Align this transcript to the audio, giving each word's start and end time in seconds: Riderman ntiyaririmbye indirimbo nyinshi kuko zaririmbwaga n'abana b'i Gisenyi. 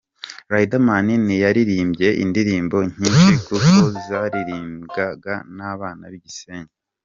Riderman 0.53 1.07
ntiyaririmbye 1.25 2.09
indirimbo 2.23 2.77
nyinshi 2.99 3.33
kuko 3.47 3.71
zaririmbwaga 4.07 5.33
n'abana 5.57 6.03
b'i 6.11 6.21
Gisenyi. 6.25 6.71